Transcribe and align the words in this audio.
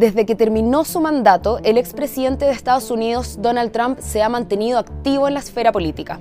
Desde 0.00 0.24
que 0.24 0.34
terminó 0.34 0.86
su 0.86 0.98
mandato, 0.98 1.60
el 1.62 1.76
expresidente 1.76 2.46
de 2.46 2.52
Estados 2.52 2.90
Unidos, 2.90 3.36
Donald 3.42 3.70
Trump, 3.70 3.98
se 4.00 4.22
ha 4.22 4.30
mantenido 4.30 4.78
activo 4.78 5.28
en 5.28 5.34
la 5.34 5.40
esfera 5.40 5.72
política. 5.72 6.20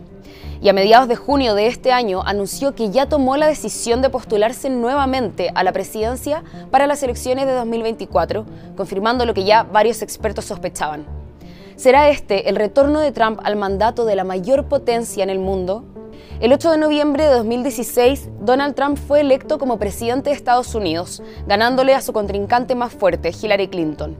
Y 0.61 0.67
a 0.67 0.73
mediados 0.73 1.07
de 1.07 1.15
junio 1.15 1.55
de 1.55 1.67
este 1.67 1.93
año 1.93 2.21
anunció 2.25 2.75
que 2.75 2.89
ya 2.89 3.05
tomó 3.05 3.37
la 3.37 3.47
decisión 3.47 4.01
de 4.01 4.09
postularse 4.09 4.69
nuevamente 4.69 5.49
a 5.55 5.63
la 5.63 5.71
presidencia 5.71 6.43
para 6.71 6.87
las 6.87 7.03
elecciones 7.03 7.45
de 7.45 7.53
2024, 7.53 8.45
confirmando 8.75 9.25
lo 9.25 9.33
que 9.33 9.45
ya 9.45 9.63
varios 9.63 10.01
expertos 10.01 10.43
sospechaban. 10.43 11.05
¿Será 11.77 12.09
este 12.09 12.49
el 12.49 12.57
retorno 12.57 12.99
de 12.99 13.13
Trump 13.13 13.39
al 13.45 13.55
mandato 13.55 14.03
de 14.03 14.17
la 14.17 14.25
mayor 14.25 14.65
potencia 14.65 15.23
en 15.23 15.29
el 15.29 15.39
mundo? 15.39 15.85
El 16.39 16.53
8 16.53 16.71
de 16.71 16.77
noviembre 16.77 17.25
de 17.25 17.31
2016, 17.31 18.29
Donald 18.41 18.75
Trump 18.75 18.97
fue 18.97 19.21
electo 19.21 19.59
como 19.59 19.77
presidente 19.77 20.29
de 20.29 20.35
Estados 20.35 20.73
Unidos, 20.73 21.21
ganándole 21.47 21.93
a 21.93 22.01
su 22.01 22.13
contrincante 22.13 22.75
más 22.75 22.93
fuerte, 22.93 23.31
Hillary 23.31 23.67
Clinton. 23.67 24.15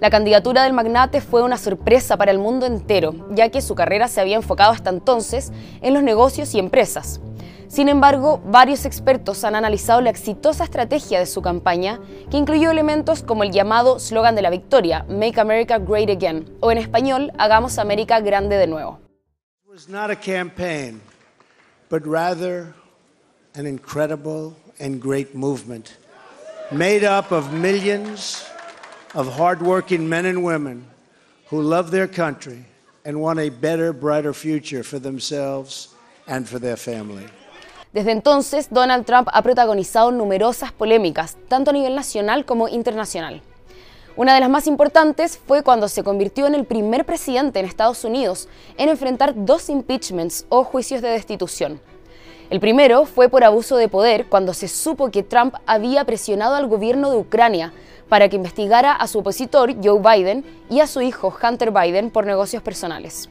La 0.00 0.08
candidatura 0.08 0.64
del 0.64 0.72
magnate 0.72 1.20
fue 1.20 1.42
una 1.42 1.58
sorpresa 1.58 2.16
para 2.16 2.30
el 2.30 2.38
mundo 2.38 2.64
entero, 2.64 3.28
ya 3.32 3.50
que 3.50 3.60
su 3.60 3.74
carrera 3.74 4.08
se 4.08 4.20
había 4.20 4.36
enfocado 4.36 4.72
hasta 4.72 4.88
entonces 4.88 5.52
en 5.82 5.92
los 5.92 6.02
negocios 6.02 6.54
y 6.54 6.58
empresas. 6.58 7.20
Sin 7.68 7.88
embargo, 7.88 8.40
varios 8.46 8.86
expertos 8.86 9.44
han 9.44 9.54
analizado 9.54 10.00
la 10.00 10.10
exitosa 10.10 10.64
estrategia 10.64 11.18
de 11.18 11.26
su 11.26 11.42
campaña, 11.42 12.00
que 12.30 12.38
incluyó 12.38 12.70
elementos 12.70 13.22
como 13.22 13.44
el 13.44 13.52
llamado 13.52 13.98
slogan 13.98 14.34
de 14.34 14.42
la 14.42 14.50
victoria, 14.50 15.04
Make 15.08 15.38
America 15.38 15.78
Great 15.78 16.10
Again, 16.10 16.56
o 16.60 16.72
en 16.72 16.78
español, 16.78 17.32
Hagamos 17.38 17.78
América 17.78 18.18
Grande 18.20 18.56
de 18.56 18.66
nuevo 18.66 18.98
but 21.90 22.06
rather 22.06 22.72
an 23.54 23.66
incredible 23.66 24.56
and 24.78 25.02
great 25.02 25.34
movement 25.34 25.98
made 26.72 27.04
up 27.04 27.32
of 27.32 27.52
millions 27.52 28.46
of 29.14 29.26
hardworking 29.36 30.08
men 30.08 30.24
and 30.24 30.42
women 30.42 30.86
who 31.48 31.60
love 31.60 31.90
their 31.90 32.06
country 32.06 32.64
and 33.04 33.20
want 33.20 33.40
a 33.40 33.50
better, 33.50 33.92
brighter 33.92 34.32
future 34.32 34.84
for 34.84 35.00
themselves 35.00 35.88
and 36.28 36.48
for 36.48 36.60
their 36.60 36.76
family. 36.76 37.26
Desde 37.92 38.12
entonces, 38.12 38.68
Donald 38.70 39.04
Trump 39.04 39.28
ha 39.32 39.42
protagonizado 39.42 40.12
numerosas 40.12 40.70
polémicas, 40.70 41.36
tanto 41.48 41.70
a 41.70 41.74
nivel 41.74 41.96
nacional 41.96 42.44
como 42.44 42.68
internacional. 42.68 43.42
Una 44.20 44.34
de 44.34 44.40
las 44.40 44.50
más 44.50 44.66
importantes 44.66 45.38
fue 45.38 45.62
cuando 45.62 45.88
se 45.88 46.04
convirtió 46.04 46.46
en 46.46 46.54
el 46.54 46.66
primer 46.66 47.06
presidente 47.06 47.58
en 47.58 47.64
Estados 47.64 48.04
Unidos 48.04 48.50
en 48.76 48.90
enfrentar 48.90 49.32
dos 49.34 49.70
impeachments 49.70 50.44
o 50.50 50.62
juicios 50.62 51.00
de 51.00 51.08
destitución. 51.08 51.80
El 52.50 52.60
primero 52.60 53.06
fue 53.06 53.30
por 53.30 53.44
abuso 53.44 53.78
de 53.78 53.88
poder 53.88 54.26
cuando 54.26 54.52
se 54.52 54.68
supo 54.68 55.10
que 55.10 55.22
Trump 55.22 55.54
había 55.64 56.04
presionado 56.04 56.54
al 56.54 56.66
gobierno 56.66 57.10
de 57.10 57.16
Ucrania 57.16 57.72
para 58.10 58.28
que 58.28 58.36
investigara 58.36 58.92
a 58.92 59.06
su 59.06 59.20
opositor 59.20 59.74
Joe 59.82 60.02
Biden 60.02 60.44
y 60.68 60.80
a 60.80 60.86
su 60.86 61.00
hijo 61.00 61.34
Hunter 61.42 61.70
Biden 61.70 62.10
por 62.10 62.26
negocios 62.26 62.62
personales. 62.62 63.30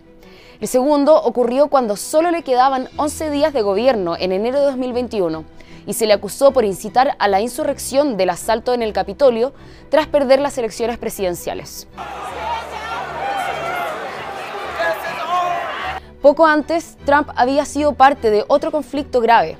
El 0.59 0.67
segundo 0.67 1.15
ocurrió 1.15 1.67
cuando 1.69 1.95
solo 1.95 2.31
le 2.31 2.43
quedaban 2.43 2.89
11 2.97 3.29
días 3.29 3.53
de 3.53 3.61
gobierno 3.61 4.17
en 4.19 4.33
enero 4.33 4.59
de 4.59 4.65
2021 4.65 5.45
y 5.87 5.93
se 5.93 6.05
le 6.05 6.11
acusó 6.11 6.51
por 6.51 6.65
incitar 6.65 7.15
a 7.17 7.29
la 7.29 7.39
insurrección 7.39 8.17
del 8.17 8.29
asalto 8.29 8.73
en 8.73 8.81
el 8.81 8.91
Capitolio 8.91 9.53
tras 9.87 10.07
perder 10.07 10.41
las 10.41 10.57
elecciones 10.57 10.97
presidenciales. 10.97 11.87
Poco 16.21 16.45
antes, 16.45 16.97
Trump 17.05 17.29
había 17.37 17.63
sido 17.63 17.93
parte 17.93 18.29
de 18.29 18.43
otro 18.49 18.69
conflicto 18.69 19.21
grave. 19.21 19.57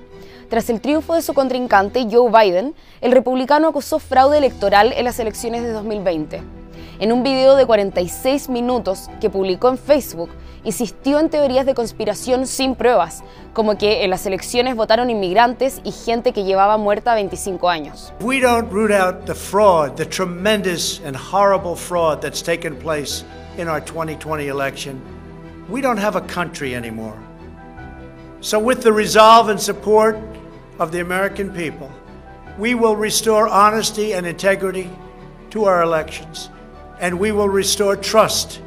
Tras 0.50 0.70
el 0.70 0.82
triunfo 0.82 1.14
de 1.14 1.22
su 1.22 1.34
contrincante, 1.34 2.08
Joe 2.12 2.30
Biden, 2.30 2.76
el 3.00 3.14
republicano 3.14 3.70
acusó 3.70 4.00
fraude 4.00 4.38
electoral 4.38 4.92
en 4.92 5.06
las 5.06 5.18
elecciones 5.20 5.64
de 5.64 5.72
2020. 5.72 6.42
En 7.00 7.14
un 7.14 7.24
video 7.24 7.56
de 7.56 7.66
46 7.66 8.50
minutos 8.50 9.10
que 9.22 9.30
publicó 9.30 9.70
en 9.70 9.78
Facebook, 9.78 10.30
insistió 10.64 11.20
en 11.20 11.30
teorías 11.30 11.66
de 11.66 11.74
conspiración 11.74 12.48
sin 12.48 12.76
pruebas, 12.76 13.24
como 13.54 13.78
que 13.78 14.04
en 14.04 14.10
las 14.10 14.26
elecciones 14.26 14.76
votaron 14.76 15.10
inmigrantes 15.10 15.82
y 15.84 15.92
gente 15.92 16.34
que 16.34 16.44
llevaba 16.44 16.78
muerta 16.78 17.16
25 17.16 17.70
años. 17.70 18.14
We 18.22 18.40
don't 18.40 18.72
root 18.72 18.92
out 18.92 19.26
the 19.26 19.36
fraud, 19.36 19.96
the 19.96 20.06
tremendous 20.06 21.02
and 21.06 21.16
horrible 21.16 21.76
fraud 21.76 22.22
that's 22.22 22.42
taken 22.42 22.76
place 22.76 23.24
in 23.58 23.68
our 23.68 23.82
2020 23.82 24.48
election. 24.48 25.02
We 25.70 25.82
don't 25.82 26.00
have 26.00 26.16
a 26.16 26.22
country 26.22 26.76
anymore. 26.76 27.18
So 28.42 28.58
with 28.58 28.82
the 28.82 28.92
resolve 28.92 29.50
and 29.50 29.60
support 29.60 30.18
of 30.80 30.92
the 30.92 31.02
American 31.02 31.52
people, 31.52 31.92
we 32.58 32.74
will 32.74 32.96
restore 32.96 33.48
honesty 33.48 34.14
and 34.14 34.26
integrity 34.26 34.90
to 35.52 35.66
our 35.66 35.82
elections, 35.82 36.50
and 37.00 37.20
we 37.20 37.32
will 37.32 37.50
restore 37.50 37.96
trust 37.96 38.62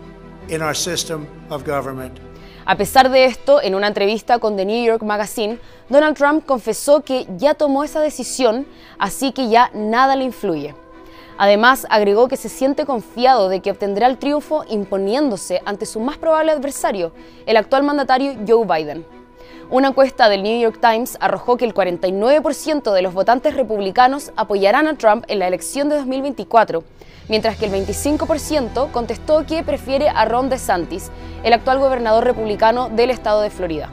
in 0.49 0.63
our 0.63 0.75
system 0.75 1.27
of 1.51 1.65
government. 1.67 2.19
A 2.65 2.77
pesar 2.77 3.11
de 3.11 3.25
esto, 3.25 3.61
en 3.61 3.75
una 3.75 3.89
entrevista 3.89 4.39
con 4.39 4.57
The 4.57 4.65
New 4.65 4.85
York 4.85 5.03
Magazine, 5.03 5.59
Donald 5.89 6.17
Trump 6.17 6.47
confesó 6.47 7.03
que 7.03 7.27
ya 7.37 7.55
tomó 7.55 7.83
esa 7.83 8.01
decisión, 8.01 8.67
así 8.99 9.33
que 9.33 9.49
ya 9.49 9.71
nada 9.75 10.15
le 10.15 10.25
influye. 10.25 10.75
Además, 11.39 11.87
agregó 11.91 12.29
que 12.29 12.37
se 12.37 12.49
siente 12.49 12.87
confiado 12.87 13.49
de 13.49 13.61
que 13.61 13.73
obtendrá 13.73 14.07
el 14.07 14.19
triunfo 14.19 14.65
imponiéndose 14.69 15.61
ante 15.65 15.87
su 15.87 15.99
más 15.99 16.19
probable 16.19 16.53
adversario, 16.53 17.13
el 17.47 17.57
actual 17.57 17.83
mandatario 17.83 18.37
Joe 18.47 18.65
Biden. 18.65 19.22
Una 19.71 19.89
encuesta 19.89 20.29
del 20.29 20.43
New 20.43 20.61
York 20.61 20.79
Times 20.81 21.17
arrojó 21.21 21.57
que 21.57 21.65
el 21.65 21.75
49% 21.75 22.93
de 22.93 23.03
los 23.03 23.15
votantes 23.15 23.55
republicanos 23.55 24.33
apoyarán 24.37 24.87
a 24.87 24.97
Trump 24.97 25.25
en 25.29 25.39
la 25.39 25.49
elección 25.49 25.89
de 25.89 25.97
2024, 25.97 26.85
mientras 27.29 27.57
que 27.57 27.67
el 27.67 27.73
25% 27.73 28.91
contestó 28.91 29.47
que 29.47 29.63
prefiere 29.63 30.09
a 30.09 30.25
Ron 30.25 30.49
DeSantis, 30.49 31.11
el 31.43 31.53
actual 31.53 31.79
gobernador 31.79 32.25
republicano 32.25 32.91
del 32.91 33.11
estado 33.11 33.41
de 33.41 33.51
Florida. 33.51 33.89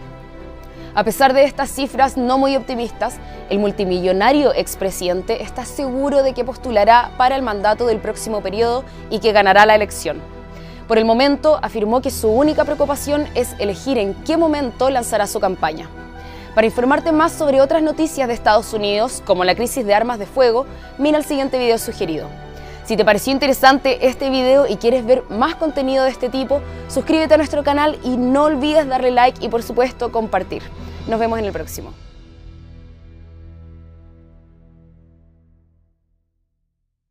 A 0.96 1.04
pesar 1.04 1.34
de 1.34 1.44
estas 1.44 1.70
cifras 1.70 2.18
no 2.18 2.38
muy 2.38 2.56
optimistas, 2.56 3.18
el 3.50 3.60
multimillonario 3.60 4.54
expresidente 4.54 5.44
está 5.44 5.64
seguro 5.64 6.24
de 6.24 6.34
que 6.34 6.44
postulará 6.44 7.12
para 7.18 7.36
el 7.36 7.42
mandato 7.42 7.86
del 7.86 8.00
próximo 8.00 8.42
periodo 8.42 8.84
y 9.10 9.20
que 9.20 9.32
ganará 9.32 9.66
la 9.66 9.76
elección. 9.76 10.39
Por 10.90 10.98
el 10.98 11.06
momento, 11.06 11.60
afirmó 11.62 12.02
que 12.02 12.10
su 12.10 12.30
única 12.30 12.66
preocupación 12.66 13.28
es 13.36 13.54
elegir 13.60 14.00
en 14.00 14.16
qué 14.24 14.38
momento 14.38 14.90
lanzará 14.90 15.28
su 15.28 15.40
campaña. 15.40 15.88
Para 16.56 16.66
informarte 16.66 17.12
más 17.12 17.32
sobre 17.32 17.62
otras 17.62 17.84
noticias 17.84 18.28
de 18.28 18.34
Estados 18.34 18.74
Unidos, 18.74 19.22
como 19.24 19.44
la 19.44 19.54
crisis 19.54 19.86
de 19.86 19.94
armas 19.94 20.18
de 20.18 20.26
fuego, 20.26 20.66
mira 20.98 21.20
el 21.20 21.26
siguiente 21.26 21.60
video 21.60 21.78
sugerido. 21.78 22.28
Si 22.86 22.98
te 22.98 23.06
pareció 23.06 23.32
interesante 23.32 24.08
este 24.08 24.32
video 24.32 24.66
y 24.66 24.78
quieres 24.78 25.06
ver 25.06 25.24
más 25.30 25.54
contenido 25.54 26.06
de 26.06 26.10
este 26.10 26.28
tipo, 26.28 26.60
suscríbete 26.88 27.36
a 27.36 27.38
nuestro 27.38 27.64
canal 27.64 28.00
y 28.04 28.18
no 28.18 28.46
olvides 28.46 28.88
darle 28.88 29.12
like 29.12 29.46
y 29.46 29.50
por 29.50 29.62
supuesto 29.62 30.12
compartir. 30.12 30.64
Nos 31.08 31.20
vemos 31.20 31.38
en 31.38 31.46
el 31.46 31.52
próximo. 31.52 31.94